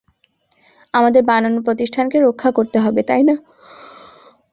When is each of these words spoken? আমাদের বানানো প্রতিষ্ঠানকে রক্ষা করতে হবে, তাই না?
আমাদের 0.93 1.21
বানানো 1.23 1.59
প্রতিষ্ঠানকে 1.61 2.17
রক্ষা 2.19 2.49
করতে 2.51 2.77
হবে, 2.79 3.01
তাই 3.03 3.23
না? 3.23 3.35